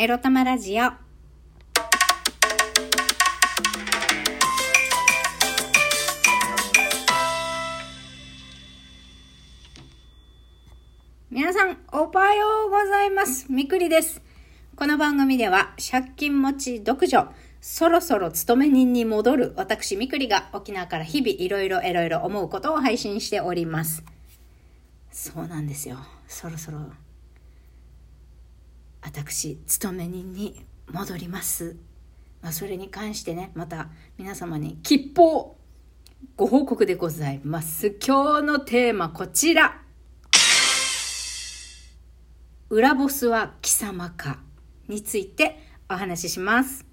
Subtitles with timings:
[0.00, 0.92] エロ玉ラジオ。
[11.30, 13.44] 皆さん、おはようございます。
[13.50, 14.22] みくりです。
[14.74, 17.30] この番組では、借金持ち独女、
[17.60, 24.02] そろそろ勤め人に戻る私みくりが沖縄から日々いろいろいろいろ思うことを配信しております。
[25.12, 25.98] そうなんですよ。
[26.26, 26.78] そろそろ
[29.02, 31.76] 私勤め人に戻ります、
[32.42, 33.88] まあ、それに関してねまた
[34.18, 35.56] 皆様に吉報
[36.36, 37.96] ご報告でございます。
[38.06, 39.80] 今日のテーマこちら。
[42.68, 44.38] 裏ボスは貴様か
[44.86, 45.58] について
[45.88, 46.84] お話しします。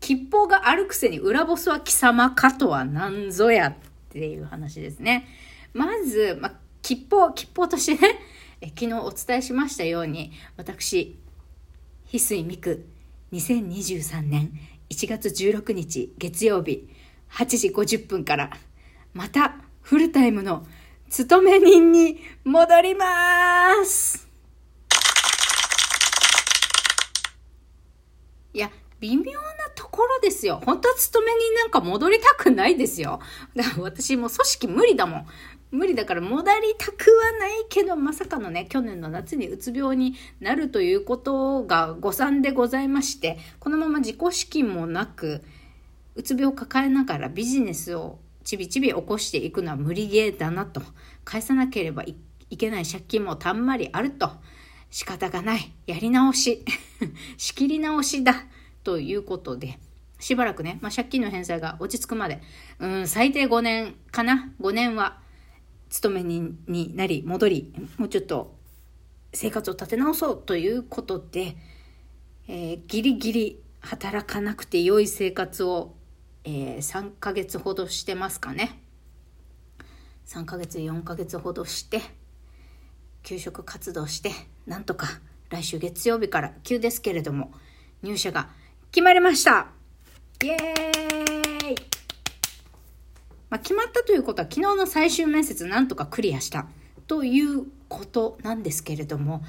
[0.00, 3.74] 吉報があるくせに裏ボスは貴様かとは何ぞやっ
[4.10, 5.26] ていう話ですね。
[5.72, 8.20] まず、まあ吉報、吉報としてね、
[8.62, 11.18] え昨日お伝えしましたように、私、
[12.12, 12.86] 翡翠美久、
[13.32, 14.52] 2023年
[14.88, 16.88] 1月16日月曜日
[17.32, 18.56] 8時50分から、
[19.14, 20.64] またフルタイムの
[21.10, 24.28] 勤め人に戻ります。
[28.52, 29.65] いや、微妙な
[29.96, 30.60] ころですよ。
[30.64, 33.20] 本当は勤め人なんか戻りたくないですよ。
[33.54, 35.26] だから私もう組織無理だもん。
[35.72, 45.42] 無理だから戻りたくはないけど、まさかのね、去年の夏にうつ病になるということが誤算でございまして、このまま自己資金もなく、
[46.14, 50.82] うつ病を抱えながらビジネスをちびちび起こしていくのは無理ゲーだなと。
[51.24, 52.14] 返さなければい
[52.56, 54.30] けない借金もたんまりあると。
[54.90, 55.72] 仕方がない。
[55.86, 56.64] やり直し。
[57.36, 58.46] 仕切り直しだ。
[58.84, 59.80] ということで、
[60.18, 62.40] しばらくね、まあ、借金の返済が落ち着くまで、
[62.78, 65.18] うん、最低5年かな ?5 年は
[65.90, 68.56] 勤め人になり、戻り、もうちょっと
[69.32, 71.56] 生活を立て直そうということで、
[72.48, 75.94] えー、ギリギリ働かなくて良い生活を、
[76.44, 78.80] えー、3ヶ月ほどしてますかね。
[80.26, 82.00] 3ヶ月、4ヶ月ほどして、
[83.22, 84.32] 給食活動して、
[84.66, 85.06] なんとか
[85.50, 87.52] 来週月曜日から急ですけれども、
[88.02, 88.48] 入社が
[88.90, 89.75] 決まりました
[90.42, 91.76] イエーイ。
[93.48, 96.66] まあ、決まったということは昨日の最終面接なんとかクリアした
[97.06, 99.42] ということなんですけれども、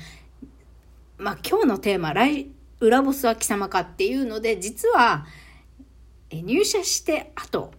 [1.17, 5.25] まあ、今日のテーマ来「裏ボスは貴様か」っていうので実は
[6.31, 7.73] 入社してあと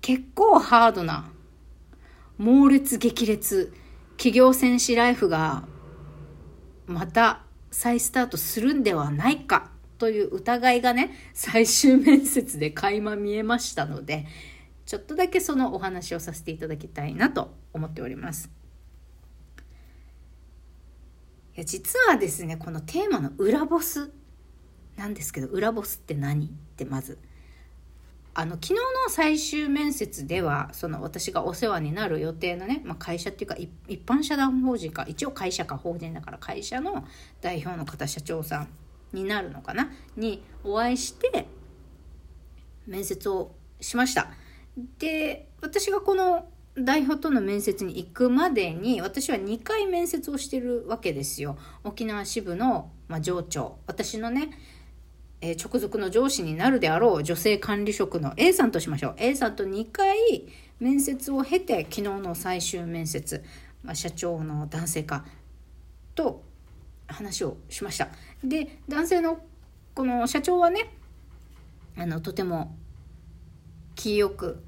[0.00, 1.30] 結構ハードな
[2.36, 3.72] 猛烈激烈
[4.16, 5.64] 企業戦士ライフが
[6.86, 9.71] また再スタートするんではないか
[10.02, 14.26] という疑いがね最終面接で垣間見えましたので
[14.84, 18.50] ちょっとだけそのお話をさせていただきたいなと思っております。
[21.56, 24.10] いや実はですねこのテーマの裏ボス
[24.96, 27.20] なんですけど裏ボスって何ってまず
[28.34, 37.06] あの昨日の最終面接ではその私がお世話になる予定のね、まあ、会社っていうか一般社団法人か一応会社か法人だから会社の
[37.40, 38.68] 代表の方社長さん
[39.12, 39.90] になるのかな？
[40.16, 41.46] にお会いして
[42.86, 44.30] 面接をしました。
[44.98, 51.58] で私がこの代表との面接に行くまでに私は2回面接をしてるわけですよ。
[51.84, 54.50] 沖縄支部の、まあ、上長私のね
[55.44, 60.16] えー、直属の上司になるであろう女性管理職の A さんとしましょう A さんと2回
[60.78, 63.44] 面接を経て昨日の最終面接、
[63.82, 65.24] まあ、社長の男性か
[66.14, 66.44] と
[67.12, 68.08] 話をしました。
[68.42, 69.42] で男性の
[69.94, 70.92] この社長はね
[71.96, 72.76] あのとても
[73.94, 74.62] 気よく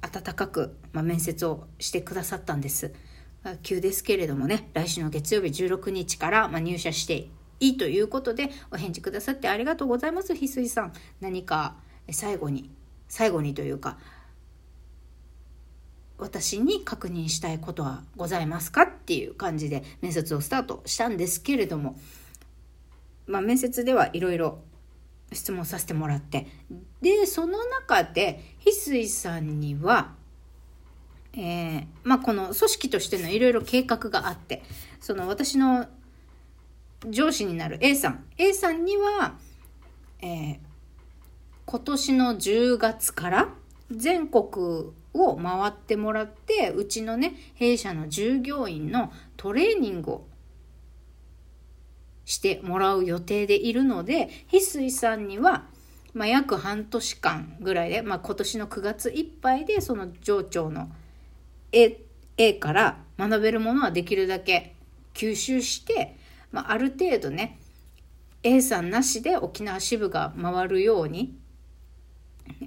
[0.00, 2.92] 温かく、まあ、面接をしてくださったんです。
[3.62, 7.28] 急ですけれどもね来週の月曜日16日から、まあ、入社して
[7.60, 10.92] いいということでお返事くださってありがとうございます翡翠さん。
[11.20, 11.76] 何か
[12.10, 12.70] 最後に
[13.08, 13.98] 最後にというか
[16.18, 21.98] 私に確認したいことはございますかっていう感じで面接をスタートしたんですけれども
[23.26, 24.58] まあ面接ではいろいろ
[25.32, 26.46] 質問させてもらって
[27.00, 30.16] でその中で翡翠さんには
[31.34, 34.62] えー、まあこの組織としてのいろいろ計画があって
[35.00, 35.86] その私の
[37.06, 38.24] 上司になる A さん。
[38.38, 39.36] A さんには、
[40.20, 40.58] えー、
[41.64, 43.48] 今年の10月から
[43.90, 44.92] 全国
[45.24, 50.26] を回ってもらってうちのね弊社の従業員のトレーニングを
[52.24, 55.64] してもらう予定でいるので翡翠さんには、
[56.12, 60.90] まあ、約半年間ぐらいで、まあ、今年の9月いっぱいでその上長の
[61.72, 64.74] A, から学べるものはできるだけ
[65.14, 66.16] 吸収して、
[66.52, 67.58] まあ、ある程度ね
[68.42, 71.36] A さんなしで沖縄支部が回るように、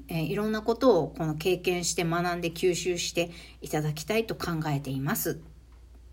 [0.08, 3.32] えー、いろんなことをこの経験して学んで吸収して
[3.62, 5.40] いただきたいと考えています。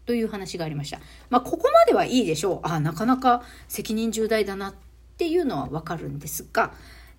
[0.06, 1.00] という話がありました。
[1.29, 2.69] まあ、ここまではいいでしょう。
[2.69, 4.75] あなかなか責任重大だなっ
[5.19, 6.73] ていうのはわかるんですが、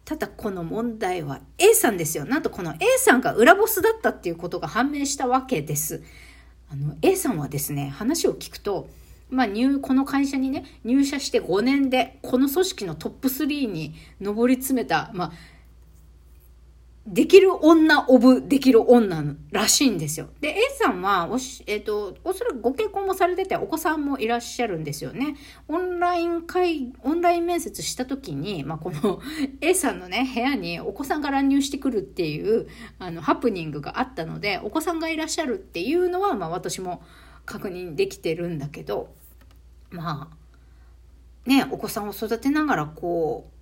[0.06, 2.26] ただこの問題は A さんですよ。
[2.26, 6.02] なんとこの A さんが裏ボスだったっていうことが判明したわけです。
[6.72, 8.90] あの A さんはですね、話を聞くと、
[9.30, 15.32] まあ、入この会社にね入社して5年でこの組織のトップ3に上り詰めた、まあ、
[17.08, 20.30] できる女オブできる女らしいんですよ。
[20.42, 25.36] で、A さんはおし、えっ、ー、と、おそらくご結婚もされてて、お子さんもいらっしゃるんですよね。
[25.68, 29.22] オンライン会、オンライン面接した時に、まあ、この
[29.62, 32.68] A さんのね、部屋にお子さんが乱入してくるっていう、
[33.00, 37.02] あの、ハプニングがあったので、お子さんがいらっしゃるっていうのは、まあ、私も
[37.46, 39.14] 確認できてるんだけど、
[39.90, 43.59] まあ、ね、お子さんを育てながら、こう、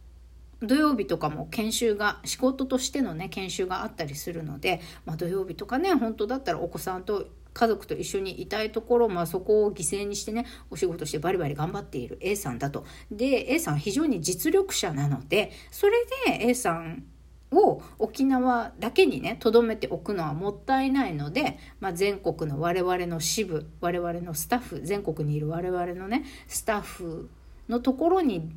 [0.61, 12.85] 土曜日とかも研修が仕事としてのね研修があったりするので、まあ、土曜日とかね本当だったらお子さんと家族と一緒にいたいところ、まあ、そこを犠牲にしてねお仕事してバリバリ頑張っている A さんだと。
[13.11, 15.93] で A さん非常に実力者なのでそれ
[16.27, 17.03] で A さん
[17.51, 27.29] を沖縄だけにね留めておくのはもったいないので、まあ、全国の我々の支部我々のスタッフ全国にいる我々のねスタッフ
[27.69, 28.51] のところに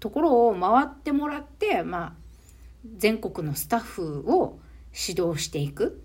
[0.00, 2.12] ところを回ってもらって、まあ、
[2.96, 4.58] 全国のスタッフを
[4.92, 6.02] 指導していく。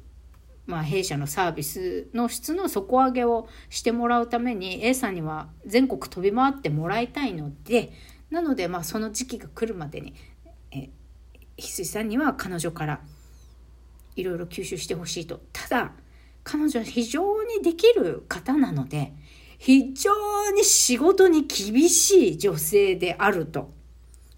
[0.65, 7.91] まあ、弊社のサービスの質の底上げをしてもらうために A さんには全国飛び回ってもらいたいので
[8.29, 10.13] なのでまあその時期が来るまでに
[10.71, 10.91] 翡
[11.57, 13.01] 翠さんには彼女から
[14.15, 15.91] いろいろ吸収してほしいとただ
[16.43, 19.13] 彼女は非常にできる方なので
[19.57, 20.11] 非常
[20.55, 23.71] に仕事に厳しい女性であると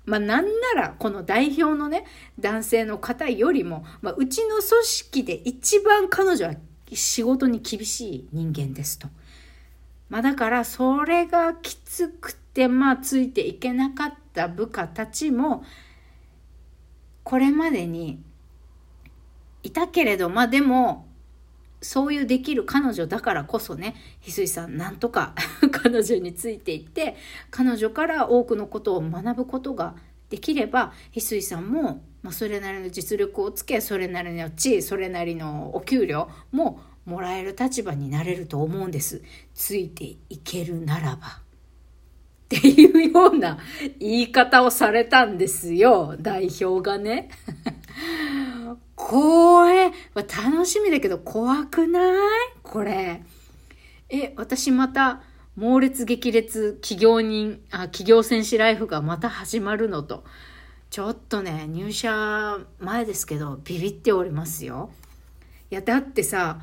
[0.06, 0.46] まあ、なん
[0.76, 2.06] なら、この代表のね、
[2.40, 6.56] 男性の方よりも、まあ、うちの組織で一番彼女は
[6.92, 9.08] 仕事に厳しい人間ですと。
[10.10, 15.64] まあ、だから、それがきつくて、まあ、ついていけなかった部下たちも、
[17.24, 18.22] これまでに
[19.64, 21.08] いたけれど、まあ、でも、
[21.82, 25.34] そういうできる彼女だからこそね、翡翠さんなんとか
[25.82, 27.16] 彼女についていって、
[27.50, 29.96] 彼女から多くのことを学ぶことが
[30.30, 39.24] できれば、翡翠さんも、まあ、それなりの実力をつけ、それなりの地位、それなりのお給料ももらえる立場になれると思うんです。
[39.56, 41.28] ついていけるならば。
[42.56, 43.58] っていうような
[44.00, 47.30] 言い方をされたんですよ、代表がね。
[48.96, 52.30] これ、楽しみだけど怖くない？
[52.62, 53.24] これ。
[54.10, 55.22] え、私また、
[55.56, 60.24] 猛烈激烈企業人、あ、企業戦士ライフがまた始まるのと。
[60.90, 64.92] ちょっとね、入社前ですけど、ビビっておりますよ。
[65.70, 66.60] いや、だってさ、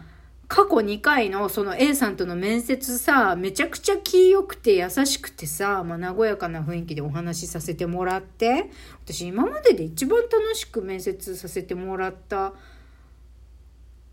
[0.49, 8.70] 過去2回のその A さんとの面接さ、めちゃくちゃ気良くて優しくてさ、まあ、和やかな雰囲気でお話しさせてもらって、
[9.05, 12.55] 私今までで一番楽しく面接させてもらった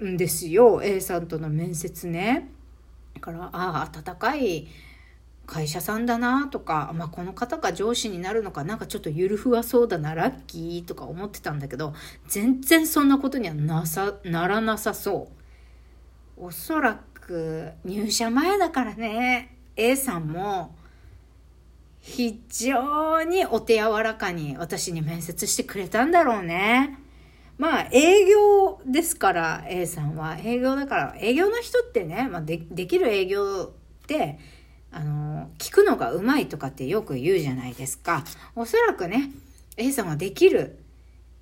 [0.04, 0.82] んですよ。
[0.84, 2.52] A さんとの面接ね。
[3.16, 4.68] だから、ああ、温かい
[5.46, 11.94] 会社さんだなとか、まあ、この方が上司になるのかなんかちょっとゆるふわそうだなラッキーとか思ってたんだけど
[12.28, 15.30] 全然そんなことにはなさならなさそ
[16.38, 16.46] う。
[16.46, 20.76] おそらく入社前だからね A さんも
[22.02, 27.00] 非常にお手柔らかに私に面接してくれたんだろうね。
[27.58, 34.40] まあ営業ですから A さんは営業だから営業の人ってね、まあ、でできる営業って
[34.92, 38.24] あの聞くのがうまいとかってよく言うじゃないですか
[38.56, 39.32] おそらくね
[39.78, 40.80] A さんはできる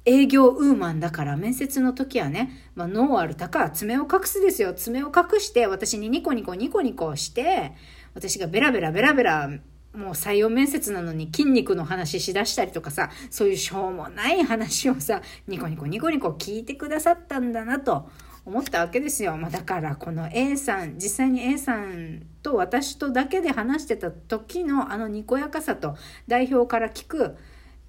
[0.06, 4.74] 営業ウーマンだから面接の時はね、まあ、ノーアルタか爪を隠すですよ。
[4.74, 7.72] 爪を隠して私にニコニコニコニコして、
[8.14, 9.50] 私がベラベラベラベラ
[9.94, 18.10] もう採用面接なのに筋肉の話しだしたりとかさ、そういうしょうもない話をさ、ニコニコニコニコ聞いてくださったんだなと
[18.46, 19.38] 思ったわけですよ。
[19.38, 25.96] まあ、だからこの A さん、実際に A さんと私とだけで話してた時のあのにこやかさと
[26.28, 27.38] 代表から聞く、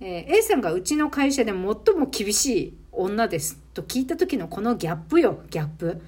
[0.01, 6.03] えー、A さんがうちの会社で最も厳しい女ですと聞いた時のこのギャップよ、ギャップ。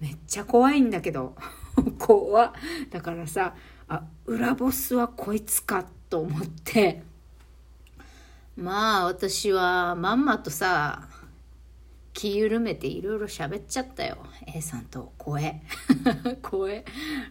[0.00, 1.34] めっちゃ怖いんだけど。
[1.98, 2.52] 怖
[2.90, 3.54] だからさ、
[3.88, 7.02] あ、裏ボスはこいつかと思って、
[8.56, 11.08] まあ私はまんまとさ、
[12.12, 14.18] 気緩めていろいろ喋っちゃったよ。
[14.52, 15.62] A さんと声。
[16.42, 16.84] 声。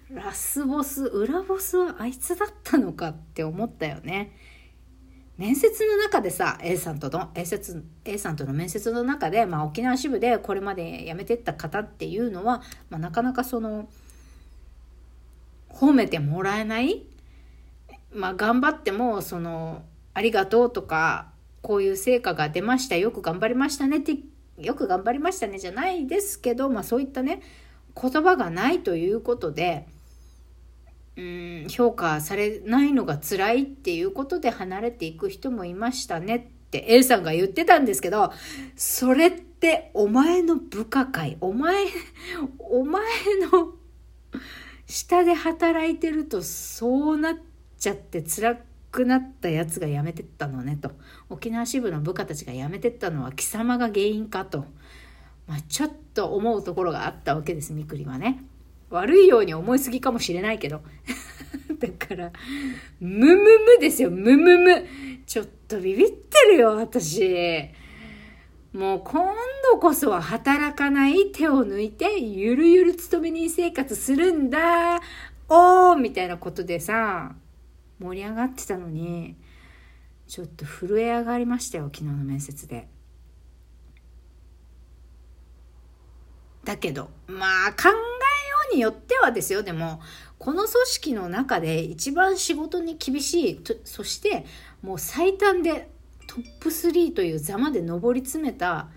[0.09, 4.31] ラスボス、裏ボスはあいつだったのかって思ったよね。
[5.37, 13.89] 面接の中でさ、A さんとの、A, 説 A さんとの面接の中で、まあ沖縄支部でこれまで辞めてった方っていうのは、まあなかなかその、
[15.79, 17.03] 褒めてもらえない？
[18.11, 21.31] まあ頑張っても、その、ありがとうとか、
[21.61, 24.17] こういう成果が出ました、よく頑張りましたねって
[24.57, 27.41] よく頑張りましたねじゃないですけど、まあそういったね、
[27.99, 29.85] 言葉がないということで、
[31.15, 38.31] うん、評価されないのが辛いっていうことで離れていく人もいましたねって A さんが言ってたんですけど、
[38.75, 41.85] それってお前の部下会、お前、
[42.59, 43.03] お前
[43.51, 43.73] の
[44.87, 47.35] 下で働いてるとそうなっ
[47.77, 48.57] ちゃって辛
[48.91, 50.91] くなったやつが辞めてったのねと。
[51.29, 54.65] 沖縄支部の部下たちが辞めてったのは貴様が原因かと。
[55.45, 58.43] まあ、ちょっと思うところがあったわけです、みくりはね。
[58.89, 60.81] 悪いように思いすぎかもしれないけど。
[61.79, 62.31] だから、
[62.99, 64.85] むむむですよ、むむむ。
[65.25, 67.69] ちょっとビビってるよ、私。
[68.77, 69.33] もう今
[69.73, 75.01] 度こそは働かない手を抜いて、ゆるゆる勤め人生活するんだ。
[75.49, 77.35] おーみたいなことでさ、
[77.99, 79.35] 盛り上がってたのに、
[80.27, 82.87] ちょっと震え上がりましたよ、昨日の面接で。
[86.63, 87.95] だけど、まあ考えよ
[88.73, 90.01] うによってはですよ、でも、
[90.37, 94.45] この組織の中で一番仕事に厳しい、そして
[94.83, 95.89] もう最短で
[96.27, 98.89] トップ3という座まで上り詰めた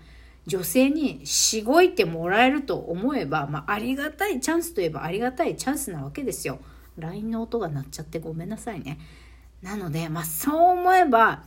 [0.47, 6.59] 女性にしごいてもらえると思えば、まあ、ありがたいチャンスといえばありがたいチャンスなわけですよ。
[6.97, 8.99] LINE の音が鳴っちゃってごめんなさいね。
[9.61, 11.43] なので、まあそう思えば、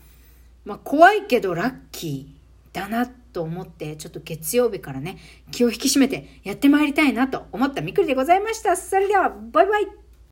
[0.65, 5.19] まあ怖いけどラッキーだなと思って、ちょっと月曜日からね、
[5.51, 8.77] 気を引き締めてやってまいりたいなと思ったみくりでございました。
[8.77, 9.87] それでは、バイバイ